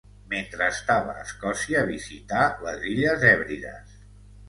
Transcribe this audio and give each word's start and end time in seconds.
Mentre 0.29 0.69
estava 0.75 1.13
a 1.17 1.27
Escòcia 1.27 1.85
visità 1.91 2.43
les 2.67 2.91
Illes 2.97 3.31
Hèbrides. 3.33 3.99